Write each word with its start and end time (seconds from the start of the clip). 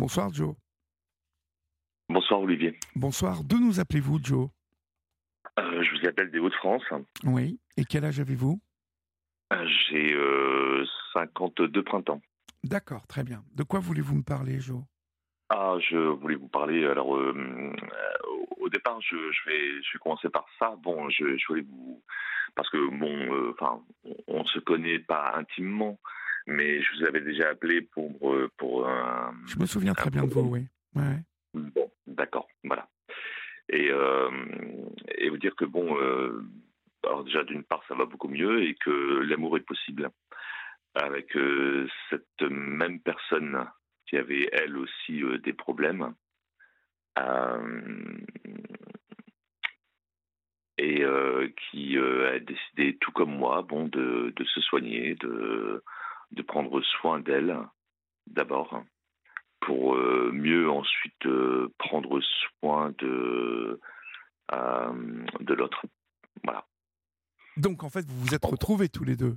Bonsoir 0.00 0.32
Joe. 0.32 0.54
Bonsoir 2.08 2.40
Olivier. 2.40 2.80
Bonsoir. 2.96 3.44
D'où 3.44 3.58
nous 3.60 3.80
appelez-vous 3.80 4.18
Joe? 4.24 4.48
Euh, 5.58 5.82
je 5.82 5.90
vous 6.00 6.08
appelle 6.08 6.30
des 6.30 6.38
Hauts-de-France. 6.38 6.82
Oui. 7.24 7.60
Et 7.76 7.84
quel 7.84 8.06
âge 8.06 8.18
avez-vous? 8.18 8.58
Euh, 9.52 9.66
J'ai 9.90 10.14
euh, 10.14 10.86
52 11.12 11.82
printemps. 11.84 12.22
D'accord, 12.64 13.06
très 13.08 13.24
bien. 13.24 13.44
De 13.54 13.62
quoi 13.62 13.80
voulez-vous 13.80 14.14
me 14.16 14.22
parler, 14.22 14.58
Joe? 14.58 14.80
Ah, 15.50 15.76
je 15.90 15.98
voulais 15.98 16.36
vous 16.36 16.48
parler. 16.48 16.82
Alors, 16.86 17.14
euh, 17.16 17.74
au 18.56 18.70
départ, 18.70 19.02
je, 19.02 19.16
je 19.16 19.50
vais, 19.50 19.82
je 19.82 19.92
vais 19.92 19.98
commencer 20.02 20.30
par 20.30 20.46
ça. 20.58 20.76
Bon, 20.82 21.10
je, 21.10 21.36
je 21.36 21.46
voulais 21.46 21.66
vous, 21.68 22.02
parce 22.54 22.70
que 22.70 22.78
bon, 22.98 23.34
euh, 23.34 23.52
enfin, 23.52 23.82
on, 24.04 24.16
on 24.28 24.44
se 24.46 24.60
connaît 24.60 24.98
pas 25.00 25.34
intimement, 25.36 25.98
mais 26.50 26.82
je 26.82 26.98
vous 26.98 27.04
avais 27.06 27.20
déjà 27.20 27.48
appelé 27.48 27.80
pour 27.80 28.34
euh, 28.34 28.50
pour 28.56 28.88
un. 28.88 29.32
Je 29.46 29.58
me 29.58 29.66
souviens 29.66 29.94
très 29.94 30.10
bien 30.10 30.24
de 30.24 30.32
vous, 30.32 30.40
oui. 30.40 30.66
Ouais. 30.94 31.18
Bon, 31.54 31.90
d'accord, 32.06 32.48
voilà. 32.64 32.88
Et, 33.68 33.90
euh, 33.90 34.30
et 35.16 35.30
vous 35.30 35.38
dire 35.38 35.54
que 35.54 35.64
bon, 35.64 35.96
euh, 36.00 36.42
alors 37.04 37.24
déjà 37.24 37.44
d'une 37.44 37.62
part 37.62 37.82
ça 37.86 37.94
va 37.94 38.04
beaucoup 38.04 38.28
mieux 38.28 38.64
et 38.64 38.74
que 38.74 38.90
l'amour 39.22 39.56
est 39.56 39.66
possible 39.66 40.10
avec 40.94 41.36
euh, 41.36 41.88
cette 42.10 42.42
même 42.42 43.00
personne 43.00 43.64
qui 44.06 44.16
avait 44.16 44.48
elle 44.52 44.76
aussi 44.76 45.22
des 45.44 45.52
problèmes 45.52 46.14
et 50.78 51.04
qui 51.70 51.98
a 51.98 52.38
décidé 52.40 52.96
tout 53.00 53.12
comme 53.12 53.36
moi, 53.36 53.62
bon, 53.62 53.86
de, 53.86 54.32
de 54.34 54.44
se 54.44 54.60
soigner, 54.62 55.14
de 55.16 55.84
de 56.32 56.42
prendre 56.42 56.80
soin 56.82 57.20
d'elle 57.20 57.56
d'abord 58.26 58.82
pour 59.60 59.94
euh, 59.94 60.30
mieux 60.32 60.70
ensuite 60.70 61.26
euh, 61.26 61.72
prendre 61.78 62.20
soin 62.60 62.92
de 62.98 63.78
euh, 64.52 65.24
de 65.40 65.54
l'autre. 65.54 65.84
Voilà, 66.42 66.64
Donc, 67.56 67.84
en 67.84 67.90
fait, 67.90 68.04
vous 68.08 68.20
vous 68.20 68.34
êtes 68.34 68.44
retrouvés 68.44 68.88
tous 68.88 69.04
les 69.04 69.16
deux. 69.16 69.36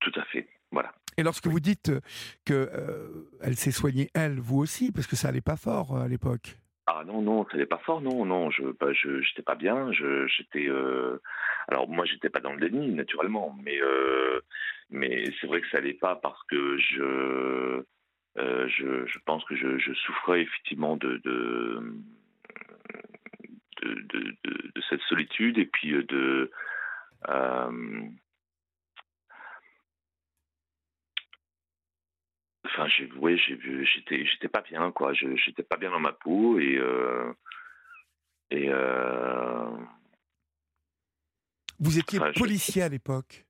tout 0.00 0.12
à 0.16 0.24
fait. 0.24 0.46
Voilà. 0.70 0.92
Et 1.16 1.22
lorsque 1.22 1.46
vous 1.46 1.60
dites 1.60 1.90
que 2.44 2.52
euh, 2.72 3.30
elle 3.42 3.56
s'est 3.56 3.70
soignée, 3.72 4.10
elle, 4.14 4.38
vous 4.40 4.58
aussi, 4.58 4.92
parce 4.92 5.06
que 5.06 5.16
ça 5.16 5.28
allait 5.28 5.40
pas 5.40 5.56
fort 5.56 5.96
à 5.96 6.08
l'époque. 6.08 6.56
Ah 6.86 7.04
non 7.06 7.22
non, 7.22 7.46
ça 7.50 7.56
n'est 7.56 7.66
pas 7.66 7.78
fort, 7.78 8.00
non 8.00 8.24
non, 8.24 8.50
je 8.50 8.64
bah, 8.80 8.92
je 8.92 9.20
j'étais 9.20 9.42
pas 9.42 9.54
bien, 9.54 9.92
je 9.92 10.26
j'étais 10.26 10.66
euh, 10.68 11.20
alors 11.68 11.88
moi 11.88 12.04
j'étais 12.06 12.28
pas 12.28 12.40
dans 12.40 12.52
le 12.54 12.68
déni 12.68 12.90
naturellement, 12.92 13.56
mais 13.62 13.80
euh, 13.80 14.40
mais 14.92 15.24
c'est 15.40 15.46
vrai 15.46 15.60
que 15.60 15.68
ça 15.70 15.78
allait 15.78 15.94
pas 15.94 16.16
parce 16.16 16.40
que 16.44 16.76
je 16.78 17.82
euh, 18.38 18.68
je, 18.68 19.04
je 19.06 19.18
pense 19.26 19.44
que 19.44 19.56
je, 19.56 19.78
je 19.78 19.92
souffrais 19.94 20.42
effectivement 20.42 20.96
de 20.96 21.16
de, 21.24 21.82
de, 23.82 23.94
de, 23.94 24.20
de- 24.44 24.72
de 24.74 24.82
cette 24.88 25.00
solitude 25.02 25.58
et 25.58 25.66
puis 25.66 25.92
euh, 25.94 26.02
de 26.04 26.50
euh, 27.28 28.02
enfin 32.66 32.86
j'ai 32.88 33.10
ouais, 33.12 33.36
j'ai 33.36 33.54
vu 33.54 33.84
j'étais 33.86 34.24
j'étais 34.24 34.48
pas 34.48 34.62
bien 34.62 34.90
quoi 34.92 35.12
je 35.14 35.34
j'étais 35.36 35.62
pas 35.62 35.76
bien 35.76 35.90
dans 35.90 36.00
ma 36.00 36.12
peau 36.12 36.58
et 36.58 36.76
euh, 36.78 37.32
et 38.50 38.68
Vous 41.78 41.98
étiez 41.98 42.18
Enfin, 42.20 42.30
je- 42.34 42.38
policier 42.38 42.82
à 42.82 42.88
l'époque. 42.88 43.44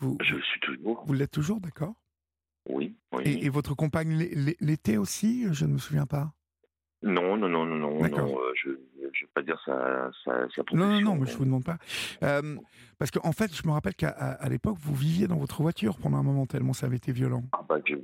Vous, 0.00 0.16
je 0.22 0.34
le 0.34 0.42
suis 0.42 0.60
toujours 0.60 1.04
vous 1.06 1.12
l'êtes 1.12 1.30
toujours, 1.30 1.60
d'accord? 1.60 1.94
Oui 2.68 2.96
oui 3.12 3.22
et, 3.24 3.46
et 3.46 3.48
votre 3.48 3.74
compagne 3.74 4.10
l'é- 4.16 4.34
l'é- 4.34 4.56
l'était 4.60 4.96
aussi 4.96 5.46
Je 5.52 5.64
ne 5.64 5.74
me 5.74 5.78
souviens 5.78 6.06
pas? 6.06 6.32
non 7.02 7.36
non 7.36 7.48
non 7.48 7.64
non 7.64 7.78
non 7.78 8.38
euh, 8.40 8.52
je 8.54 8.70
je 9.12 9.24
vais 9.24 9.30
pas 9.34 9.42
dire 9.42 9.60
ça 9.64 10.10
ça 10.24 10.46
sa 10.54 10.62
Non, 10.72 10.86
non, 10.86 11.00
non, 11.00 11.14
mais 11.16 11.26
je 11.26 11.36
vous 11.36 11.44
demande 11.44 11.64
pas. 11.64 11.78
Euh, 12.22 12.56
parce 12.98 13.10
qu'en 13.10 13.32
fait, 13.32 13.54
je 13.54 13.66
me 13.66 13.72
rappelle 13.72 13.94
qu'à 13.94 14.38
l'époque, 14.48 14.76
vous 14.78 14.94
viviez 14.94 15.26
dans 15.26 15.38
votre 15.38 15.62
voiture 15.62 15.98
pendant 15.98 16.18
un 16.18 16.22
moment 16.22 16.46
tellement 16.46 16.72
ça 16.74 16.86
avait 16.86 16.96
été 16.98 17.10
violent. 17.12 17.42
Ah 17.52 17.64
bah, 17.68 17.78
j'ai- 17.86 17.96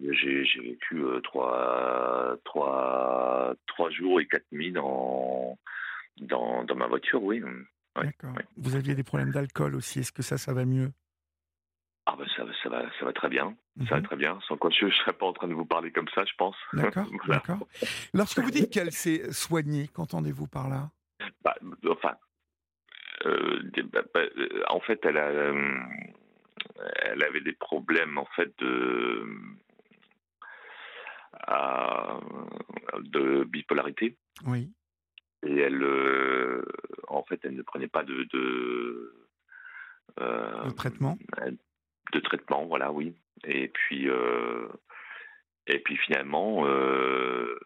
vécu 0.61 0.97
euh, 0.97 1.21
trois, 1.21 2.37
trois, 2.45 3.55
trois 3.67 3.91
jours 3.91 4.21
et 4.21 4.27
quatre 4.27 4.51
nuits 4.51 4.73
dans, 4.73 5.59
dans, 6.21 6.65
dans 6.65 6.75
ma 6.75 6.87
voiture, 6.87 7.23
oui. 7.23 7.41
Ouais, 7.43 7.53
D'accord. 7.97 8.35
ouais. 8.37 8.45
Vous 8.57 8.75
aviez 8.75 8.95
des 8.95 9.05
problèmes 9.05 9.31
d'alcool 9.31 9.75
aussi. 9.75 10.01
Est-ce 10.01 10.13
que 10.13 10.23
ça, 10.23 10.39
ça 10.39 10.53
va 10.53 10.65
mieux? 10.65 10.91
Ah 12.07 12.15
bah 12.17 12.25
ça, 12.37 12.45
va- 12.45 12.53
ça, 12.63 12.69
va, 12.69 12.83
ça 12.99 13.05
va 13.05 13.13
très 13.13 13.29
bien, 13.29 13.57
ça 13.89 13.97
va 13.97 14.01
Mhm. 14.01 14.07
très 14.07 14.17
bien. 14.17 14.39
Sans 14.47 14.57
quoi 14.57 14.71
je 14.71 14.87
ne 14.87 14.91
serais 14.93 15.13
pas 15.13 15.27
en 15.27 15.33
train 15.33 15.49
de 15.49 15.55
vous 15.55 15.65
parler 15.67 15.91
comme 15.91 16.09
ça, 16.15 16.25
je 16.25 16.33
pense. 16.39 16.57
D'accord, 16.73 17.07
Voilà. 17.25 17.41
d'accord. 17.41 17.67
Lorsque 18.15 18.39
vous 18.39 18.51
dites 18.51 18.71
qu'elle 18.73 18.93
s'est 18.93 19.33
soignée, 19.33 19.89
qu'entendez-vous 19.89 20.47
par 20.47 20.69
là? 20.69 20.91
Bah, 21.43 21.57
enfin, 21.89 22.15
euh, 23.27 23.61
bah, 23.93 24.03
bah, 24.15 24.21
euh, 24.37 24.63
en 24.69 24.81
fait, 24.81 25.01
elle, 25.05 25.17
a, 25.17 25.27
euh, 25.27 25.79
elle 27.03 27.23
avait 27.25 27.41
des 27.41 27.55
problèmes 27.55 28.19
en 28.19 28.27
fait 28.37 28.53
de, 28.59 29.27
bipolarité. 33.45 34.17
Oui. 34.47 34.71
et 35.43 35.59
elle 35.59 35.83
en 37.09 37.23
fait 37.25 37.41
elle 37.45 37.55
ne 37.55 37.63
prenait 37.63 37.89
pas 37.89 38.03
de 38.05 38.25
de, 38.33 39.15
euh, 40.21 40.65
Le 40.65 40.73
traitement 40.73 41.17
de 42.13 42.21
traitement 42.21 42.67
voilà 42.67 42.93
oui 42.93 43.15
et 43.45 43.69
puis 43.69 44.09
euh, 44.09 44.69
et 45.67 45.79
puis 45.81 45.97
finalement 45.97 46.67
euh, 46.67 47.59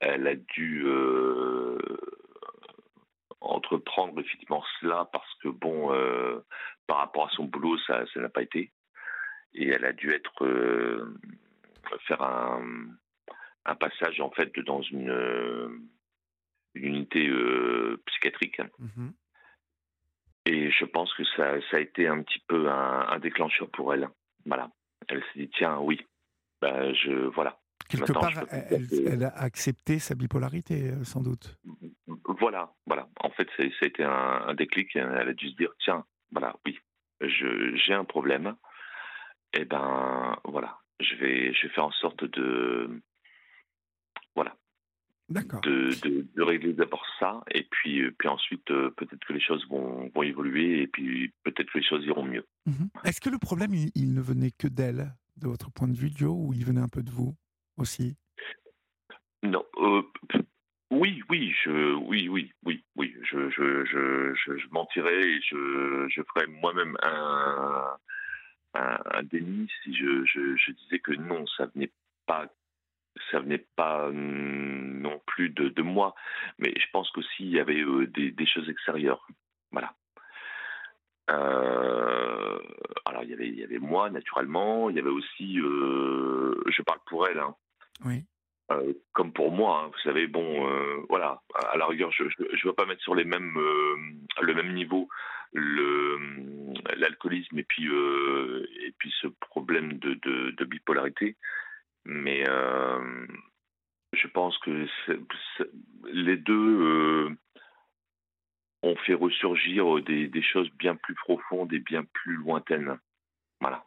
elle 0.00 0.26
a 0.26 0.34
dû 0.34 0.84
euh, 0.86 1.78
entreprendre 3.40 4.20
effectivement 4.20 4.64
cela 4.80 5.08
parce 5.12 5.32
que 5.42 5.48
bon 5.48 5.88
par 6.86 6.98
rapport 6.98 7.26
à 7.26 7.30
son 7.30 7.44
boulot 7.44 7.78
ça 7.86 8.04
n'a 8.16 8.28
pas 8.28 8.42
été 8.42 8.72
et 9.54 9.68
elle 9.68 9.84
a 9.84 9.92
dû 9.92 10.12
être 10.12 10.46
faire 12.06 12.22
un 12.22 13.74
passage 13.76 14.20
en 14.20 14.30
fait 14.30 14.58
dans 14.60 14.82
une 14.82 15.86
unité 16.74 17.30
psychiatrique. 18.06 18.60
Mhm. 18.78 19.12
Et 20.46 20.70
je 20.70 20.84
pense 20.84 21.12
que 21.14 21.24
ça, 21.36 21.60
ça 21.70 21.78
a 21.78 21.80
été 21.80 22.06
un 22.06 22.22
petit 22.22 22.42
peu 22.46 22.68
un, 22.70 23.08
un 23.08 23.18
déclencheur 23.18 23.70
pour 23.70 23.94
elle. 23.94 24.08
Voilà. 24.44 24.70
Elle 25.08 25.22
s'est 25.32 25.40
dit, 25.40 25.50
tiens, 25.56 25.78
oui, 25.78 26.00
ben, 26.60 26.94
je, 26.94 27.12
voilà. 27.34 27.58
Quelque 27.88 28.12
Maintenant, 28.12 28.20
part, 28.20 28.46
peux 28.46 28.56
elle, 28.70 28.86
elle 29.06 29.24
a 29.24 29.36
accepté 29.36 29.98
sa 29.98 30.14
bipolarité, 30.14 30.90
euh, 30.90 31.04
sans 31.04 31.22
doute. 31.22 31.58
Voilà, 32.26 32.72
voilà. 32.86 33.08
En 33.20 33.30
fait, 33.30 33.48
ça 33.56 33.62
a 33.62 33.86
été 33.86 34.02
un, 34.02 34.44
un 34.46 34.54
déclic. 34.54 34.96
Elle 34.96 35.28
a 35.28 35.32
dû 35.34 35.50
se 35.50 35.56
dire, 35.56 35.70
tiens, 35.80 36.04
voilà, 36.32 36.56
oui, 36.64 36.78
je, 37.20 37.76
j'ai 37.76 37.92
un 37.92 38.04
problème. 38.04 38.56
Et 39.52 39.64
ben, 39.64 40.38
voilà, 40.44 40.78
je 41.00 41.14
vais, 41.16 41.52
je 41.52 41.66
vais 41.66 41.72
faire 41.74 41.84
en 41.84 41.92
sorte 41.92 42.24
de, 42.24 43.02
voilà. 44.34 44.56
De, 45.28 46.00
de, 46.02 46.26
de 46.34 46.42
régler 46.42 46.72
d'abord 46.72 47.04
ça, 47.18 47.42
et 47.50 47.64
puis, 47.70 48.02
euh, 48.02 48.14
puis 48.18 48.28
ensuite, 48.28 48.70
euh, 48.70 48.90
peut-être 48.90 49.24
que 49.24 49.32
les 49.32 49.40
choses 49.40 49.66
vont, 49.68 50.10
vont 50.14 50.22
évoluer, 50.22 50.82
et 50.82 50.86
puis 50.86 51.32
peut-être 51.44 51.70
que 51.70 51.78
les 51.78 51.84
choses 51.84 52.04
iront 52.04 52.24
mieux. 52.24 52.44
Mhm. 52.66 52.90
Est-ce 53.04 53.20
que 53.20 53.30
le 53.30 53.38
problème, 53.38 53.74
il, 53.74 53.90
il 53.94 54.14
ne 54.14 54.20
venait 54.20 54.50
que 54.50 54.68
d'elle, 54.68 55.14
de 55.36 55.48
votre 55.48 55.70
point 55.70 55.88
de 55.88 55.96
vue, 55.96 56.10
Joe, 56.14 56.34
ou 56.34 56.52
il 56.52 56.64
venait 56.64 56.80
un 56.80 56.88
peu 56.88 57.02
de 57.02 57.10
vous 57.10 57.34
aussi? 57.76 58.16
Non, 59.42 59.64
euh, 59.78 60.02
oui, 60.90 61.22
oui, 61.28 61.52
je, 61.64 61.94
oui, 61.94 62.28
oui, 62.28 62.52
oui, 62.64 62.84
oui, 62.96 63.14
je, 63.22 63.50
je, 63.50 63.84
je, 63.84 64.34
je, 64.34 64.58
je 64.58 64.68
mentirais 64.70 65.22
et 65.22 65.40
je, 65.42 66.06
je 66.08 66.22
ferais 66.22 66.46
moi-même 66.46 66.96
un, 67.02 67.96
un, 68.74 68.98
un 69.12 69.22
déni 69.24 69.68
si 69.82 69.94
je, 69.94 70.24
je, 70.24 70.56
je 70.56 70.72
disais 70.72 70.98
que 71.00 71.12
non, 71.12 71.46
ça 71.46 71.66
venait 71.74 71.90
pas, 72.26 72.46
ça 73.30 73.40
venait 73.40 73.64
pas 73.76 74.06
hum, 74.08 75.00
non 75.00 75.20
plus 75.26 75.50
de, 75.50 75.68
de 75.68 75.82
moi, 75.82 76.14
mais 76.58 76.72
je 76.76 76.86
pense 76.92 77.10
qu'aussi 77.10 77.44
il 77.44 77.50
y 77.50 77.60
avait 77.60 77.80
euh, 77.82 78.06
des, 78.06 78.30
des 78.30 78.46
choses 78.46 78.68
extérieures, 78.68 79.26
voilà. 79.72 79.94
Euh, 81.30 82.58
alors 83.06 83.22
il 83.22 83.30
y 83.30 83.32
avait, 83.32 83.48
il 83.48 83.58
y 83.58 83.64
avait 83.64 83.78
moi 83.78 84.10
naturellement, 84.10 84.90
il 84.90 84.96
y 84.96 84.98
avait 84.98 85.08
aussi, 85.08 85.58
euh, 85.58 86.62
je 86.66 86.82
parle 86.82 87.00
pour 87.06 87.26
elle, 87.26 87.38
hein, 87.38 87.54
Oui. 88.04 88.24
euh, 88.72 88.92
comme 89.12 89.32
pour 89.32 89.50
moi, 89.50 89.84
hein, 89.84 89.90
vous 89.92 90.00
savez, 90.00 90.26
bon, 90.26 90.68
euh, 90.68 91.02
voilà, 91.08 91.40
à 91.72 91.78
la 91.78 91.86
rigueur, 91.86 92.10
je 92.12 92.24
ne 92.24 92.66
veux 92.66 92.74
pas 92.74 92.84
mettre 92.86 93.02
sur 93.02 93.14
les 93.14 93.24
mêmes, 93.24 93.56
euh, 93.56 93.96
le 94.42 94.54
même 94.54 94.74
niveau 94.74 95.08
le 95.54 96.18
l'alcoolisme 96.96 97.58
et 97.58 97.64
puis 97.64 97.88
euh, 97.88 98.66
et 98.84 98.92
puis 98.98 99.12
ce 99.22 99.28
problème 99.28 99.94
de, 99.98 100.14
de, 100.14 100.50
de 100.50 100.64
bipolarité, 100.64 101.36
mais 102.04 102.48
euh, 102.48 103.26
je 104.12 104.26
pense 104.28 104.56
que 104.58 104.86
les 106.12 106.36
deux 106.36 106.80
euh, 106.82 107.36
ont 108.82 108.96
fait 108.96 109.14
ressurgir 109.14 110.02
des, 110.02 110.28
des 110.28 110.42
choses 110.42 110.70
bien 110.78 110.96
plus 110.96 111.14
profondes 111.14 111.72
et 111.72 111.78
bien 111.80 112.04
plus 112.04 112.36
lointaines. 112.36 112.98
Voilà. 113.60 113.84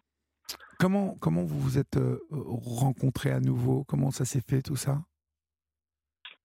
Comment, 0.80 1.16
comment 1.19 1.44
vous 1.44 1.60
vous 1.60 1.78
êtes 1.78 1.98
euh, 1.98 2.19
rencontrés 2.30 3.31
à 3.31 3.40
nouveau? 3.40 3.84
Comment 3.86 4.12
ça 4.12 4.25
s'est 4.25 4.42
fait 4.48 4.62
tout 4.62 4.75
ça? 4.75 5.00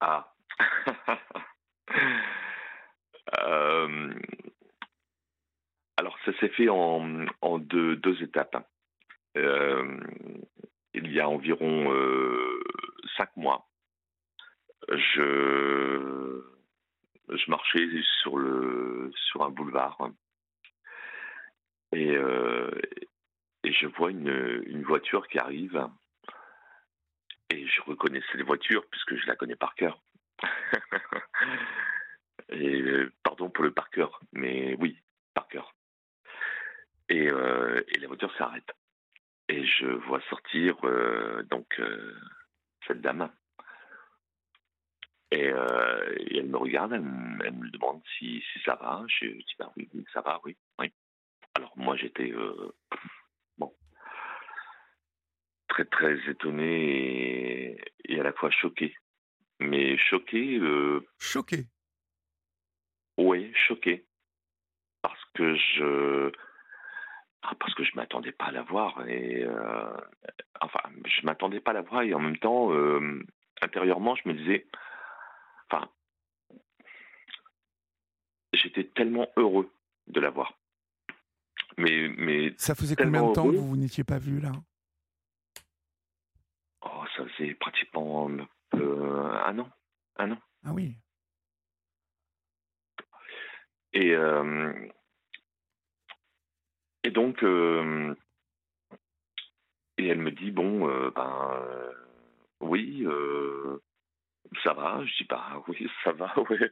Ah. 0.01 0.35
Euh, 3.39 4.13
alors, 5.97 6.19
ça 6.25 6.33
s'est 6.39 6.51
fait 6.51 6.69
en, 6.69 7.27
en 7.41 7.59
deux, 7.59 7.97
deux, 7.97 8.23
étapes. 8.23 8.69
Euh, 9.37 10.01
il 11.13 11.17
y 11.17 11.21
a 11.21 11.29
environ 11.29 11.93
cinq 13.19 13.37
mois, 13.37 13.69
je, 14.89 16.43
marchais 17.49 17.87
sur, 18.23 18.39
le, 18.39 19.13
sur 19.15 19.43
un 19.43 19.51
boulevard 19.51 19.99
et, 21.93 22.17
et 23.65 23.73
je 23.73 23.87
vois 23.89 24.11
une, 24.11 24.83
voiture 24.85 25.29
qui 25.29 25.39
arrive. 25.39 25.87
Et 27.51 27.67
je 27.67 27.83
reconnaissais 27.83 28.39
les 28.39 28.43
voitures 28.43 28.87
puisque 28.91 29.17
je 29.17 29.27
la 29.27 29.37
connais 29.37 29.57
par 29.57 29.75
cœur. 29.75 30.01
et 32.49 32.83
pardon 33.23 33.51
pour 33.51 33.65
le 33.65 33.73
par 33.73 33.91
cœur, 33.91 34.19
mais 34.33 34.77
oui, 34.79 34.97
par 35.35 35.47
cœur. 35.49 35.75
Et, 37.11 37.29
euh, 37.29 37.83
et 37.89 37.99
la 37.99 38.09
voiture 38.09 38.35
s'arrête. 38.39 38.73
Et 39.49 39.65
je 39.65 39.87
vois 39.87 40.21
sortir 40.31 40.77
euh, 40.85 41.43
donc 41.45 41.79
euh, 41.79 42.15
cette 42.87 43.01
dame. 43.01 43.31
Et, 45.31 45.49
euh, 45.49 46.15
et, 46.19 46.39
elle 46.39 46.49
me 46.49 46.59
regarde, 46.59 46.93
elle, 46.93 47.03
me, 47.03 47.45
elle 47.45 47.55
me 47.55 47.71
demande 47.71 48.03
si, 48.19 48.43
si, 48.53 48.61
ça 48.65 48.77
va. 48.77 49.05
Je 49.09 49.27
dis 49.27 49.55
bah 49.59 49.73
oui, 49.77 49.89
ça 50.13 50.21
va, 50.21 50.41
oui, 50.45 50.57
oui. 50.79 50.93
Alors 51.55 51.73
moi 51.77 51.97
j'étais 51.97 52.33
euh, 52.33 52.73
très 55.69 55.85
très 55.87 56.19
étonné 56.29 57.73
et, 57.75 57.81
et, 58.05 58.21
à 58.21 58.23
la 58.23 58.33
fois 58.33 58.51
choqué. 58.51 58.95
Mais 59.59 59.97
choqué. 59.97 60.61
Choqué. 61.19 61.67
Oui, 63.17 63.53
choqué. 63.55 64.07
Parce 65.03 65.25
que 65.35 65.55
je. 65.55 66.33
Ah, 67.43 67.55
parce 67.59 67.75
que 67.75 67.85
je 67.85 67.97
m'attendais 67.97 68.33
pas 68.33 68.47
à 68.47 68.53
la 68.53 68.63
voir 68.63 69.07
et 69.09 69.43
euh... 69.43 69.97
enfin 70.61 70.81
je 71.05 71.27
m'attendais 71.27 71.61
pas 71.61 71.73
à 71.73 71.75
la 71.75 71.83
voir 71.83 72.03
et 72.03 72.15
en 72.15 72.21
même 72.21 72.39
temps 72.39 72.73
euh, 72.73 73.21
intérieurement 73.63 74.15
je 74.15 74.29
me 74.29 74.35
disais 74.35 74.67
enfin 75.69 75.89
j'étais 78.53 78.85
tellement 78.85 79.29
heureux 79.37 79.73
de 80.07 80.21
la 80.21 80.31
voir 80.31 80.57
mais 81.79 82.09
mais 82.17 82.55
ça 82.59 82.75
faisait 82.75 82.97
combien 82.97 83.29
de 83.29 83.33
temps 83.33 83.45
heureux. 83.45 83.55
que 83.55 83.59
vous 83.59 83.69
vous 83.69 83.77
n'étiez 83.77 84.05
pas 84.05 84.19
vu 84.19 84.41
là? 84.41 84.53
Oh, 86.85 87.05
ça 87.17 87.25
faisait 87.27 87.55
pratiquement 87.55 88.29
euh, 88.75 89.39
un 89.47 89.59
an. 89.59 89.69
Un 90.17 90.33
an. 90.33 90.39
Ah 90.65 90.73
oui. 90.73 90.97
Et, 93.93 94.15
euh, 94.15 94.73
et 97.05 97.11
donc, 97.11 97.43
euh, 97.43 98.15
et 99.99 100.07
elle 100.07 100.19
me 100.19 100.31
dit 100.31 100.51
bon, 100.51 100.87
ben 101.11 101.61
oui, 102.61 103.07
ça 104.63 104.73
va. 104.73 105.05
Je 105.05 105.17
dis 105.19 105.27
bah 105.29 105.63
oui, 105.69 105.89
ça 106.05 106.13
va, 106.13 106.33
ouais. 106.51 106.71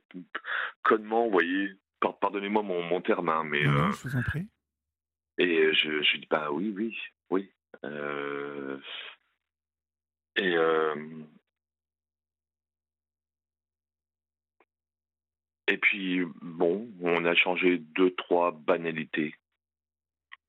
Connement, 0.82 1.24
vous 1.24 1.32
voyez. 1.32 1.72
Pardonnez-moi 2.20 2.62
mon, 2.62 2.82
mon 2.82 3.00
terme, 3.02 3.28
hein, 3.28 3.44
mais. 3.44 3.64
Non, 3.64 3.90
je 3.90 4.08
vous 4.08 4.16
en 4.16 4.22
prie. 4.22 4.48
Et 5.38 5.72
je, 5.74 6.02
je 6.02 6.16
dis 6.16 6.26
bah 6.30 6.50
oui, 6.50 6.72
oui, 6.74 6.96
oui. 7.30 7.50
Et 10.36 10.56
euh, 10.56 10.94
et 15.66 15.76
puis 15.76 16.24
bon, 16.40 16.88
on 17.02 17.24
a 17.24 17.34
changé 17.34 17.78
deux 17.78 18.14
trois 18.14 18.52
banalités, 18.52 19.34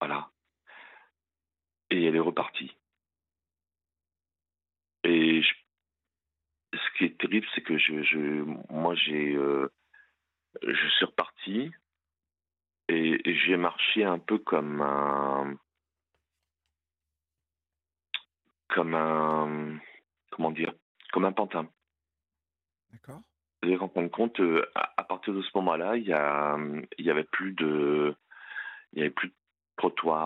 voilà. 0.01 0.31
Et 1.91 2.03
elle 2.03 2.15
est 2.15 2.19
repartie. 2.19 2.75
Et 5.03 5.41
je, 5.41 5.53
ce 6.73 6.97
qui 6.97 7.05
est 7.05 7.19
terrible, 7.19 7.47
c'est 7.53 7.61
que 7.61 7.77
je, 7.77 8.01
je 8.03 8.17
moi 8.69 8.95
j'ai 8.95 9.35
euh, 9.35 9.71
je 10.63 10.87
suis 10.89 11.05
reparti 11.05 11.71
et, 12.87 13.29
et 13.29 13.35
j'ai 13.35 13.57
marché 13.57 14.03
un 14.03 14.19
peu 14.19 14.37
comme 14.39 14.81
un 14.81 15.55
comme 18.69 18.95
un 18.95 19.79
comment 20.31 20.51
dire 20.51 20.73
comme 21.11 21.25
un 21.25 21.33
pantin. 21.33 21.69
D'accord. 22.91 23.21
Et 23.63 23.77
en 23.77 23.89
fin 23.89 24.01
de 24.01 24.07
compte, 24.07 24.39
à, 24.73 24.93
à 24.97 25.03
partir 25.03 25.33
de 25.33 25.41
ce 25.41 25.49
moment-là, 25.55 25.97
il 25.97 26.07
y 26.07 26.13
a 26.13 26.57
il 26.97 27.05
y 27.05 27.11
avait 27.11 27.25
plus 27.25 27.53
de 27.53 28.15
il 28.93 28.99
y 28.99 29.01
avait 29.01 29.11
plus 29.11 29.29
de 29.29 29.35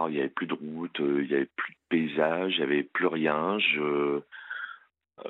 il 0.09 0.15
y 0.15 0.19
avait 0.19 0.29
plus 0.29 0.47
de 0.47 0.53
route, 0.53 0.97
il 0.99 1.27
y 1.29 1.35
avait 1.35 1.49
plus 1.55 1.73
de 1.73 1.79
paysage, 1.89 2.55
il 2.55 2.59
y 2.59 2.63
avait 2.63 2.83
plus 2.83 3.07
rien. 3.07 3.57
Je 3.59 4.21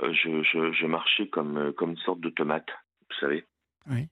je, 0.04 0.44
je, 0.44 0.72
je 0.72 0.86
marchais 0.88 1.27
comme 1.27 1.74
comme 1.74 1.92
une 1.92 1.98
sorte 1.98 2.19
de 2.19 2.30
tomate, 2.30 2.69
vous 3.10 3.16
savez. 3.19 3.45
Oui. 3.88 4.07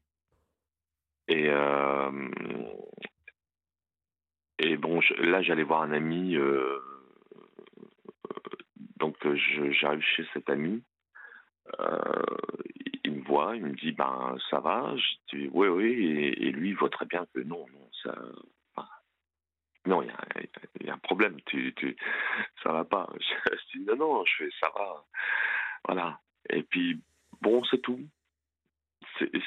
Et 1.28 1.50
euh, 1.50 2.12
et 4.60 4.78
bon, 4.78 5.02
je, 5.02 5.14
là 5.16 5.42
j'allais 5.42 5.64
voir 5.64 5.82
un 5.84 5.92
ami. 5.92 6.36
Euh, 6.36 6.80
donc 8.98 9.18
j'arrive 9.82 10.02
chez 10.02 10.26
cet 10.34 10.50
ami, 10.50 10.82
euh, 11.80 12.26
il 13.04 13.14
me 13.14 13.24
voit, 13.24 13.56
il 13.56 13.66
me 13.66 13.74
dit 13.74 13.92
ben 13.92 14.38
ça 14.50 14.60
va, 14.60 14.96
je 14.96 15.36
dis 15.36 15.50
oui 15.52 15.68
oui, 15.68 15.92
et, 15.92 16.48
et, 16.48 16.52
lui 16.52 16.70
il 16.70 16.76
voit 16.76 16.90
très 16.90 17.06
bien 17.06 17.26
que 17.34 17.42
non 17.42 17.66
non 17.74 17.90
ça, 18.04 18.16
non 19.86 20.02
il 20.02 20.12
y 20.86 20.90
a, 20.90 20.94
un 20.94 20.98
problème, 20.98 21.40
tu, 21.46 21.74
ça 22.64 22.72
va 22.72 22.86
pas. 22.86 23.10
Je, 23.20 23.78
dis 23.80 23.86
non 23.86 23.96
non, 23.96 24.26
je 24.26 24.46
fais 24.46 24.50
ça 24.60 24.72
va, 24.76 25.06
voilà. 25.88 26.20
Et 26.50 26.64
puis 26.64 27.02
bon 27.42 27.64
c'est 27.66 27.82
tout, 27.82 28.02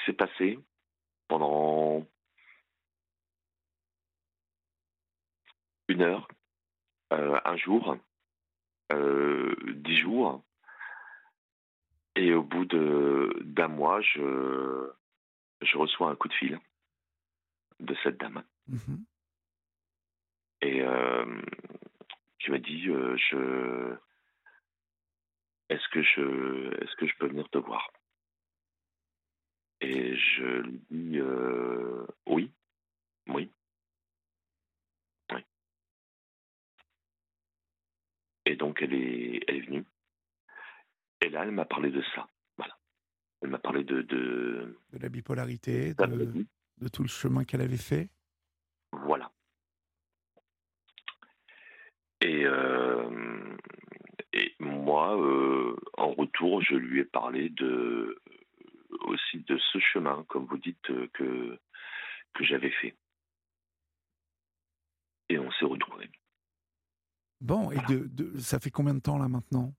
c'est 0.05 0.13
passé 0.13 0.59
pendant 1.29 2.07
une 5.89 6.03
heure, 6.03 6.29
euh, 7.13 7.41
un 7.45 7.57
jour 7.57 7.97
euh, 8.93 9.55
dix 9.75 9.97
jours. 9.99 10.43
Et 12.15 12.33
au 12.33 12.43
bout 12.43 12.65
d'un 12.65 13.69
mois, 13.69 14.01
je, 14.01 14.91
reçois 15.75 16.11
un 16.11 16.17
coup 16.17 16.29
de 16.29 16.35
fil 16.35 16.59
de 17.81 17.95
cette 18.03 18.19
dame. 18.19 18.43
Mmh. 18.69 18.97
Et 20.67 20.83
euh, 20.83 21.43
qui 22.41 22.51
m'a 22.51 22.59
dit 22.59 22.89
euh, 22.89 23.17
je 23.17 23.97
est-ce 25.69 25.89
que 25.93 26.03
je 26.03 26.83
est-ce 26.83 26.97
que 26.97 27.07
je 27.07 27.17
peux 27.19 27.29
venir 27.29 27.49
te 27.51 27.59
voir? 27.59 27.89
Et 29.81 30.17
je 30.17 30.63
lui 30.63 30.81
dis 30.91 31.19
euh, 31.19 32.05
oui, 32.27 32.53
oui. 33.29 33.51
Et 38.49 38.55
donc, 38.55 38.81
elle 38.81 38.95
est, 38.95 39.41
elle 39.49 39.57
est 39.57 39.67
venue. 39.67 39.85
Et 41.21 41.29
là, 41.29 41.43
elle 41.43 41.51
m'a 41.51 41.65
parlé 41.65 41.91
de 41.91 42.01
ça. 42.15 42.29
Voilà. 42.57 42.79
Elle 43.43 43.51
m'a 43.51 43.59
parlé 43.59 43.83
de, 43.83 44.03
de. 44.03 44.79
De 44.93 44.99
la 44.99 45.09
bipolarité, 45.09 45.95
de, 45.95 46.47
de 46.79 46.89
tout 46.89 47.03
le 47.03 47.09
chemin 47.09 47.45
qu'elle 47.45 47.61
avait 47.61 47.77
fait. 47.77 48.09
Voilà. 48.93 49.33
Et, 52.21 52.47
euh, 52.47 53.57
et 54.33 54.55
moi, 54.61 55.21
euh, 55.21 55.77
en 55.99 56.05
retour, 56.17 56.63
je 56.63 56.75
lui 56.75 57.01
ai 57.01 57.05
parlé 57.05 57.51
de 57.51 58.21
aussi 59.01 59.39
de 59.45 59.59
ce 59.59 59.79
chemin, 59.79 60.25
comme 60.29 60.47
vous 60.47 60.59
dites, 60.59 60.81
que, 61.13 61.59
que 62.35 62.45
j'avais 62.45 62.71
fait. 62.71 62.97
Et 65.29 65.39
on 65.39 65.51
s'est 65.53 65.65
retrouvés. 65.65 66.11
Bon, 67.41 67.71
et 67.71 67.79
de, 67.89 68.07
de, 68.07 68.39
ça 68.39 68.59
fait 68.61 68.71
combien 68.71 68.95
de 68.95 69.01
temps 69.01 69.19
là 69.19 69.29
maintenant? 69.29 69.75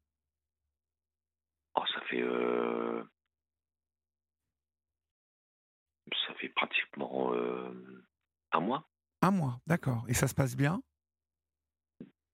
Oh, 1.76 1.86
ça 1.94 2.02
fait. 2.02 2.22
Euh... 2.22 3.04
Ça 6.28 6.34
fait 6.36 6.50
pratiquement 6.50 7.34
euh... 7.34 8.06
un 8.52 8.60
mois. 8.60 8.90
Un 9.22 9.32
mois, 9.32 9.60
d'accord. 9.66 10.06
Et 10.08 10.14
ça 10.14 10.28
se 10.28 10.36
passe 10.36 10.56
bien? 10.56 10.82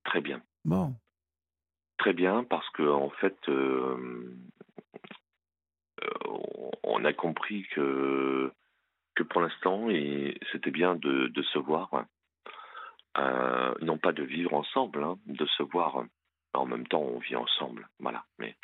Très 0.03 0.21
bien. 0.21 0.43
Bon. 0.65 0.95
Très 1.97 2.13
bien, 2.13 2.43
parce 2.43 2.69
que 2.71 2.83
en 2.83 3.09
fait, 3.09 3.37
euh... 3.49 4.35
on 6.83 7.05
a 7.05 7.13
compris 7.13 7.65
que, 7.73 8.51
pour 9.29 9.41
l'instant, 9.41 9.87
c'était 10.51 10.71
bien 10.71 10.95
de, 10.95 11.31
se 11.53 11.59
voir 11.59 12.05
non 13.81 13.97
pas 13.97 14.11
de 14.11 14.23
vivre 14.23 14.53
ensemble, 14.53 15.03
hein, 15.03 15.17
de 15.27 15.45
se 15.45 15.63
voir 15.63 16.03
en 16.53 16.65
même 16.65 16.87
temps, 16.87 17.01
on 17.01 17.19
vit 17.19 17.35
ensemble, 17.35 17.87
voilà. 17.99 18.23
Mais, 18.37 18.55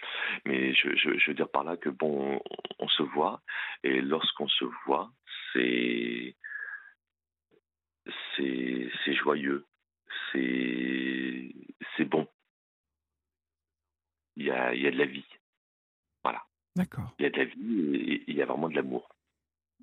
mais 0.45 0.73
je, 0.73 0.95
je, 0.95 1.27
veux 1.27 1.33
dire 1.33 1.49
par 1.49 1.63
là 1.63 1.75
que 1.75 1.89
bon, 1.89 2.39
on, 2.79 2.87
se 2.87 3.03
voit, 3.03 3.41
et 3.83 4.01
lorsqu'on 4.01 4.47
se 4.47 4.65
voit, 4.85 5.09
c'est, 5.53 6.35
c'est, 8.35 8.91
c'est 9.03 9.13
joyeux, 9.15 9.65
c'est, 10.31 11.51
c'est 11.97 12.05
bon. 12.05 12.27
Il 14.35 14.45
y 14.45 14.51
a, 14.51 14.73
il 14.73 14.81
y 14.81 14.87
a 14.87 14.91
de 14.91 14.97
la 14.97 15.05
vie, 15.05 15.25
voilà. 16.23 16.41
D'accord. 16.75 17.13
Il 17.19 17.23
y 17.23 17.25
a 17.25 17.29
de 17.29 17.37
la 17.37 17.45
vie 17.45 17.95
et 17.95 18.23
il 18.27 18.35
y 18.35 18.41
a 18.41 18.45
vraiment 18.45 18.69
de 18.69 18.75
l'amour. 18.75 19.09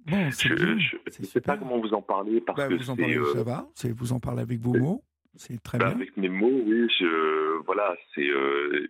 Bon, 0.06 0.30
je 0.30 1.20
ne 1.20 1.26
sais 1.26 1.40
pas 1.40 1.56
comment 1.56 1.78
vous 1.80 1.92
en 1.92 2.02
parlez 2.02 2.40
parce 2.40 2.56
bah, 2.56 2.68
que 2.68 2.74
vous 2.74 2.90
en 2.90 2.96
parlez, 2.96 3.18
euh, 3.18 3.32
ça 3.32 3.42
va. 3.42 3.68
Vous 3.94 4.12
en 4.12 4.20
parlez 4.20 4.42
avec 4.42 4.60
vos 4.60 4.74
mots. 4.74 5.02
C'est 5.34 5.60
très 5.62 5.78
bah, 5.78 5.86
bien. 5.86 5.96
Avec 5.96 6.16
mes 6.16 6.28
mots, 6.28 6.62
oui. 6.64 6.86
Je, 6.98 7.60
voilà, 7.64 7.96
c'est 8.14 8.26
euh, 8.26 8.86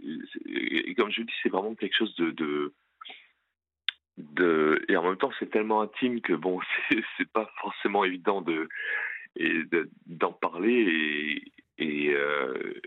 comme 0.96 1.10
je 1.10 1.22
dis, 1.22 1.32
c'est 1.42 1.48
vraiment 1.48 1.74
quelque 1.74 1.96
chose 1.96 2.14
de, 2.16 2.30
de, 2.32 2.74
de, 4.18 4.84
et 4.88 4.96
en 4.96 5.04
même 5.04 5.16
temps, 5.16 5.32
c'est 5.38 5.50
tellement 5.50 5.80
intime 5.80 6.20
que 6.20 6.34
bon, 6.34 6.60
c'est 7.16 7.32
pas 7.32 7.50
forcément 7.60 8.04
évident 8.04 8.42
de 8.42 8.68
d'en 10.06 10.32
parler 10.32 11.42
et, 11.78 11.84
et 11.84 12.14
euh, 12.14 12.80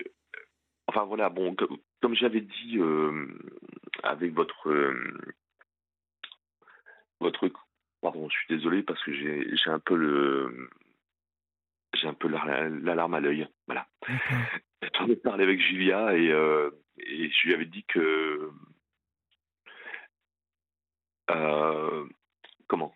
enfin 0.87 1.03
voilà, 1.03 1.29
bon, 1.29 1.55
comme, 1.55 1.77
comme 2.01 2.15
j'avais 2.15 2.41
dit 2.41 2.77
euh, 2.77 3.27
avec 4.03 4.33
votre 4.33 4.93
votre 7.19 7.49
pardon, 8.01 8.29
je 8.29 8.37
suis 8.37 8.55
désolé 8.55 8.83
parce 8.83 9.03
que 9.03 9.13
j'ai 9.13 9.69
un 9.69 9.79
peu 9.79 9.95
le 9.95 10.69
j'ai 11.93 12.07
un 12.07 12.13
peu 12.13 12.27
l'alarme 12.27 13.13
à 13.13 13.19
l'œil. 13.19 13.47
Voilà. 13.67 13.87
J'en 14.97 15.07
ai 15.07 15.15
parlé 15.15 15.43
avec 15.43 15.59
Julia 15.59 16.15
et, 16.15 16.29
euh, 16.31 16.69
et, 16.97 17.29
je 17.29 17.47
lui 17.47 17.53
avais 17.53 17.65
dit 17.65 17.83
que. 17.83 18.51
Euh, 21.31 22.05
comment? 22.67 22.93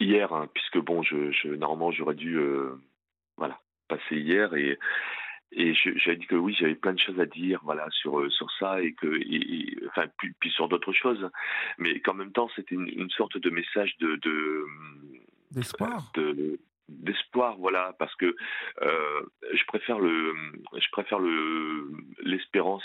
Hier, 0.00 0.32
hein, 0.32 0.48
puisque 0.54 0.78
bon, 0.78 1.02
je, 1.02 1.30
je 1.32 1.48
normalement 1.48 1.92
j'aurais 1.92 2.14
dû 2.14 2.36
euh, 2.36 2.74
voilà, 3.36 3.60
passer 3.88 4.16
hier 4.16 4.54
et, 4.54 4.78
et 5.54 5.74
j'avais 5.74 6.16
dit 6.16 6.26
que 6.26 6.34
oui, 6.34 6.54
j'avais 6.58 6.74
plein 6.74 6.94
de 6.94 6.98
choses 6.98 7.20
à 7.20 7.26
dire 7.26 7.60
voilà, 7.62 7.86
sur, 7.90 8.30
sur 8.32 8.50
ça 8.58 8.80
et 8.82 8.94
que. 8.94 9.86
enfin, 9.88 10.06
puis, 10.18 10.32
puis 10.40 10.50
sur 10.50 10.68
d'autres 10.68 10.92
choses. 10.92 11.30
Mais 11.78 12.00
qu'en 12.00 12.14
même 12.14 12.32
temps, 12.32 12.48
c'était 12.56 12.74
une, 12.74 12.88
une, 12.88 13.10
sorte 13.10 13.36
de 13.36 13.50
message 13.50 13.96
de. 13.98 14.18
D'espoir. 15.50 16.10
De, 16.14 16.58
d'espoir, 16.88 17.56
voilà, 17.58 17.94
parce 17.98 18.14
que 18.16 18.34
euh, 18.82 19.20
je 19.52 19.64
préfère 19.66 19.98
le, 19.98 20.34
je 20.74 20.90
préfère 20.90 21.18
le 21.18 21.90
l'espérance 22.22 22.84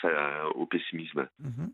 au 0.56 0.66
pessimisme. 0.66 1.28
Mhm. 1.40 1.72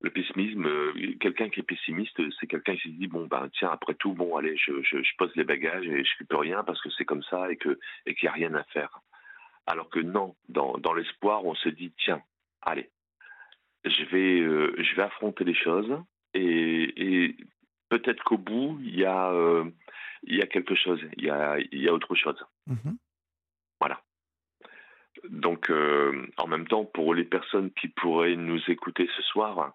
Le 0.00 0.10
pessimisme, 0.10 0.66
euh, 0.66 1.14
quelqu'un 1.20 1.48
qui 1.48 1.60
est 1.60 1.62
pessimiste, 1.62 2.20
c'est 2.40 2.48
quelqu'un 2.48 2.74
qui 2.74 2.90
se 2.90 2.96
dit 2.96 3.06
bon 3.06 3.26
ben 3.26 3.48
tiens 3.52 3.70
après 3.70 3.94
tout 3.94 4.12
bon 4.12 4.36
allez 4.36 4.56
je, 4.56 4.82
je, 4.82 5.16
pose 5.16 5.30
les 5.36 5.44
bagages 5.44 5.86
et 5.86 6.02
je 6.02 6.10
fais 6.18 6.24
plus 6.24 6.38
rien 6.38 6.64
parce 6.64 6.82
que 6.82 6.90
c'est 6.90 7.04
comme 7.04 7.22
ça 7.22 7.52
et 7.52 7.56
que 7.56 7.78
et 8.06 8.14
qu'il 8.16 8.26
n'y 8.26 8.30
a 8.30 8.32
rien 8.32 8.54
à 8.54 8.64
faire. 8.64 9.00
Alors 9.66 9.88
que 9.90 10.00
non, 10.00 10.34
dans, 10.48 10.76
dans 10.78 10.94
l'espoir 10.94 11.44
on 11.44 11.54
se 11.54 11.68
dit 11.68 11.92
tiens 11.98 12.22
allez 12.62 12.90
je 13.84 14.04
vais 14.04 14.40
euh, 14.40 14.74
je 14.78 14.94
vais 14.96 15.02
affronter 15.02 15.44
les 15.44 15.54
choses 15.54 15.92
et, 16.34 17.22
et 17.24 17.36
peut-être 17.88 18.22
qu'au 18.24 18.38
bout 18.38 18.78
il 18.82 18.96
y 18.98 19.04
a 19.04 19.32
il 20.24 20.36
y 20.36 20.42
a 20.42 20.46
quelque 20.46 20.74
chose, 20.74 21.00
il 21.16 21.24
y 21.24 21.30
a, 21.30 21.58
il 21.58 21.82
y 21.82 21.88
a 21.88 21.92
autre 21.92 22.14
chose. 22.14 22.38
Mhm. 22.66 22.96
Voilà. 23.80 24.00
Donc, 25.28 25.70
euh, 25.70 26.26
en 26.38 26.46
même 26.46 26.66
temps, 26.66 26.84
pour 26.84 27.14
les 27.14 27.24
personnes 27.24 27.70
qui 27.72 27.88
pourraient 27.88 28.36
nous 28.36 28.60
écouter 28.68 29.08
ce 29.16 29.22
soir, 29.22 29.74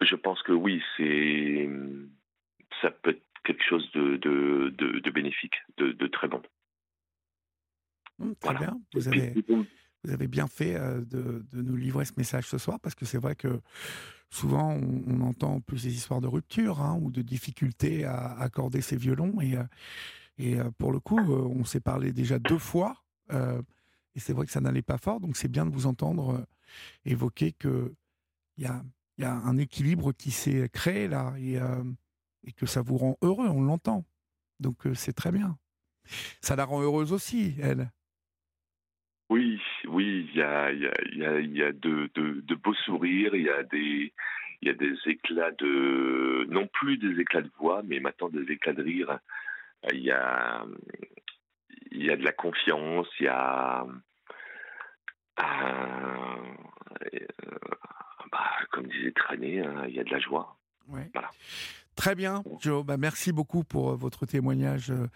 je 0.00 0.14
pense 0.14 0.42
que 0.42 0.52
oui, 0.52 0.82
c'est, 0.96 1.68
ça 2.82 2.90
peut 2.90 3.10
être 3.10 3.24
quelque 3.44 3.64
chose 3.64 3.90
de, 3.92 4.16
de, 4.16 4.70
de, 4.70 5.10
bénéfique, 5.10 5.54
de, 5.76 5.92
de, 5.92 6.06
très 6.06 6.28
bon. 6.28 6.42
Mmh, 8.18 8.32
très 8.40 8.54
bien. 8.54 8.80
Vous 8.94 9.08
avez, 9.08 9.34
vous 10.04 10.12
avez 10.12 10.28
bien 10.28 10.46
fait 10.46 10.76
euh, 10.76 11.00
de, 11.00 11.46
de, 11.50 11.62
nous 11.62 11.76
livrer 11.76 12.04
ce 12.04 12.12
message 12.16 12.46
ce 12.46 12.58
soir 12.58 12.78
parce 12.80 12.94
que 12.94 13.04
c'est 13.04 13.18
vrai 13.18 13.34
que 13.34 13.60
souvent 14.30 14.72
on, 14.72 15.20
entend 15.22 15.60
plus 15.60 15.84
des 15.84 15.94
histoires 15.94 16.20
de 16.20 16.28
rupture 16.28 16.80
hein, 16.80 16.98
ou 17.00 17.10
de 17.10 17.22
difficultés 17.22 18.04
à 18.04 18.38
accorder 18.38 18.80
ses 18.80 18.96
violons 18.96 19.40
et, 19.40 19.56
euh, 19.56 19.64
et 20.38 20.60
euh, 20.60 20.70
pour 20.78 20.92
le 20.92 21.00
coup 21.00 21.18
on 21.18 21.64
s'est 21.64 21.80
parlé 21.80 22.12
déjà 22.12 22.38
deux 22.38 22.58
fois 22.58 23.02
et 23.30 24.20
c'est 24.20 24.32
vrai 24.32 24.46
que 24.46 24.52
ça 24.52 24.60
n'allait 24.60 24.82
pas 24.82 24.96
fort. 24.96 25.20
Donc 25.20 25.36
c'est 25.36 25.48
bien 25.48 25.66
de 25.66 25.70
vous 25.70 25.86
entendre 25.86 26.46
évoquer 27.04 27.52
que 27.52 27.94
il 28.56 28.64
y 28.64 28.66
a, 28.66 28.82
y 29.18 29.24
a, 29.24 29.32
un 29.32 29.58
équilibre 29.58 30.12
qui 30.12 30.30
s'est 30.30 30.68
créé 30.70 31.08
là 31.08 31.34
et, 31.38 31.58
et, 32.44 32.52
que 32.52 32.64
ça 32.64 32.80
vous 32.80 32.96
rend 32.96 33.18
heureux. 33.20 33.48
On 33.48 33.60
l'entend. 33.60 34.06
Donc 34.60 34.78
c'est 34.94 35.12
très 35.12 35.30
bien. 35.30 35.58
Ça 36.40 36.56
la 36.56 36.64
rend 36.64 36.80
heureuse 36.80 37.12
aussi 37.12 37.54
elle 37.60 37.92
oui, 39.28 39.60
oui, 39.86 40.28
il 40.30 40.38
y 40.38 40.42
a, 40.42 40.72
y 40.72 40.86
a, 40.86 41.40
y 41.40 41.62
a 41.62 41.72
de, 41.72 42.10
de, 42.14 42.40
de, 42.40 42.54
beaux 42.54 42.74
sourires, 42.74 43.34
il 43.34 43.42
y 43.42 43.50
a 43.50 43.62
des, 43.62 44.12
il 44.62 44.68
y 44.68 44.70
a 44.70 44.74
des 44.74 44.94
éclats 45.06 45.52
de, 45.52 46.46
non 46.48 46.66
plus 46.66 46.96
des 46.96 47.20
éclats 47.20 47.42
de 47.42 47.50
voix, 47.58 47.82
mais 47.84 48.00
maintenant 48.00 48.28
des 48.28 48.50
éclats 48.52 48.72
de 48.72 48.82
rire. 48.82 49.18
Il 49.92 50.00
y 50.00 50.10
a, 50.10 50.64
il 51.92 52.04
y 52.04 52.10
a 52.10 52.16
de 52.16 52.24
la 52.24 52.32
confiance, 52.32 53.06
il 53.20 53.26
y 53.26 53.28
a, 53.28 53.86
euh, 55.40 56.36
bah, 58.32 58.50
comme 58.70 58.86
disait 58.86 59.12
Trané, 59.12 59.60
hein, 59.60 59.84
il 59.88 59.94
y 59.94 60.00
a 60.00 60.04
de 60.04 60.10
la 60.10 60.18
joie. 60.18 60.56
Voilà. 60.86 61.30
Très 61.96 62.14
bien, 62.14 62.42
Joe. 62.60 62.84
Bah, 62.84 62.96
merci 62.96 63.32
beaucoup 63.32 63.62
pour 63.64 63.94
votre 63.96 64.24
témoignage 64.24 64.90
euh, 64.90 65.06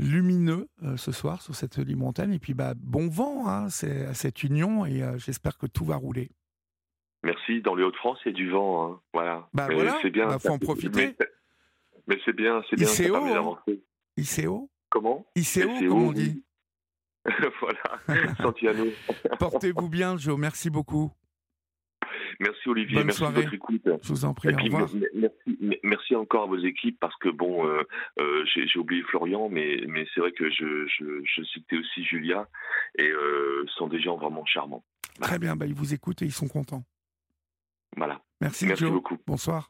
lumineux 0.00 0.68
euh, 0.82 0.96
ce 0.96 1.12
soir 1.12 1.42
sur 1.42 1.54
cette 1.54 1.78
montagne. 1.78 2.32
Et 2.32 2.38
puis, 2.38 2.54
bah, 2.54 2.74
bon 2.76 3.08
vent 3.08 3.46
hein, 3.46 3.66
à 3.66 4.14
cette 4.14 4.42
union 4.42 4.86
et 4.86 5.02
euh, 5.02 5.18
j'espère 5.18 5.58
que 5.58 5.66
tout 5.66 5.84
va 5.84 5.96
rouler. 5.96 6.30
Merci. 7.22 7.60
Dans 7.60 7.74
les 7.74 7.84
Hauts-de-France, 7.84 8.18
il 8.24 8.28
y 8.28 8.30
a 8.30 8.34
du 8.34 8.50
vent. 8.50 8.92
Hein. 8.92 9.00
Voilà. 9.12 9.48
Bah 9.52 9.68
voilà. 9.70 9.98
C'est 10.00 10.10
bien. 10.10 10.26
Bah, 10.26 10.38
faut 10.38 10.48
en 10.48 10.58
profiter. 10.58 11.14
Mais, 12.06 12.18
c'est 12.24 12.34
bien. 12.34 12.62
C'est 12.70 12.76
bien. 12.76 12.88
ICO. 12.88 13.16
Hein. 13.16 13.58
ICO. 14.16 14.70
Comment? 14.88 15.26
ICO, 15.36 15.68
comme 15.88 16.08
on 16.08 16.12
dit. 16.12 16.42
voilà. 17.60 18.34
Santiano. 18.40 18.84
Portez-vous 19.38 19.88
bien, 19.88 20.16
Joe. 20.16 20.38
Merci 20.38 20.70
beaucoup. 20.70 21.12
Merci 22.40 22.68
Olivier, 22.70 23.04
merci 23.04 23.20
de 23.20 23.26
votre 23.26 23.52
écoute. 23.54 23.82
Je 24.02 24.08
vous 24.08 24.24
en 24.24 24.32
prie, 24.32 24.48
au 24.48 24.56
revoir. 24.56 24.88
Merci, 25.82 26.16
encore 26.16 26.44
à 26.44 26.46
vos 26.46 26.58
équipes 26.58 26.98
parce 26.98 27.14
que 27.16 27.28
bon, 27.28 27.66
euh, 27.66 27.82
euh, 28.18 28.44
j'ai 28.46 28.78
oublié 28.78 29.02
Florian, 29.02 29.50
mais, 29.50 29.84
mais 29.86 30.06
c'est 30.14 30.20
vrai 30.20 30.32
que 30.32 30.50
je, 30.50 30.86
je, 30.88 31.42
citais 31.44 31.76
aussi 31.76 32.02
Julia 32.02 32.48
et 32.98 33.08
euh, 33.08 33.64
ce 33.66 33.74
sont 33.74 33.88
des 33.88 34.00
gens 34.00 34.16
vraiment 34.16 34.44
charmants. 34.46 34.82
Très 35.20 35.38
bien, 35.38 35.54
bah, 35.54 35.66
ils 35.66 35.74
vous 35.74 35.92
écoutent 35.92 36.22
et 36.22 36.24
ils 36.24 36.32
sont 36.32 36.48
contents. 36.48 36.82
Voilà. 37.96 38.22
Merci, 38.40 38.66
merci 38.66 38.86
beaucoup. 38.86 39.18
Bonsoir. 39.26 39.68